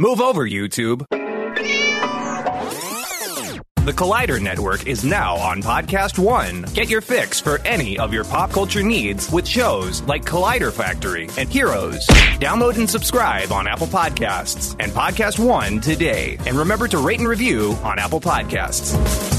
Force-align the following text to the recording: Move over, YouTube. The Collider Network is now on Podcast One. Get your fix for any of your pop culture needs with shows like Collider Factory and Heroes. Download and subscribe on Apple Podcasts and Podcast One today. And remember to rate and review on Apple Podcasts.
Move 0.00 0.22
over, 0.22 0.48
YouTube. 0.48 1.04
The 3.84 3.92
Collider 3.92 4.40
Network 4.40 4.86
is 4.86 5.04
now 5.04 5.36
on 5.36 5.60
Podcast 5.62 6.18
One. 6.18 6.62
Get 6.72 6.88
your 6.88 7.02
fix 7.02 7.38
for 7.38 7.58
any 7.66 7.98
of 7.98 8.10
your 8.14 8.24
pop 8.24 8.50
culture 8.50 8.82
needs 8.82 9.30
with 9.30 9.46
shows 9.46 10.00
like 10.04 10.24
Collider 10.24 10.72
Factory 10.72 11.28
and 11.36 11.50
Heroes. 11.50 12.06
Download 12.38 12.78
and 12.78 12.88
subscribe 12.88 13.52
on 13.52 13.66
Apple 13.66 13.88
Podcasts 13.88 14.74
and 14.80 14.90
Podcast 14.90 15.38
One 15.38 15.82
today. 15.82 16.38
And 16.46 16.56
remember 16.56 16.88
to 16.88 16.96
rate 16.96 17.18
and 17.18 17.28
review 17.28 17.76
on 17.84 17.98
Apple 17.98 18.22
Podcasts. 18.22 19.29